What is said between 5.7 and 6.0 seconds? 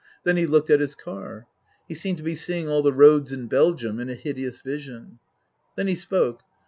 Then he